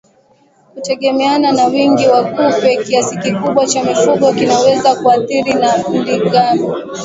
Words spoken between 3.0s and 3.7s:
kikubwa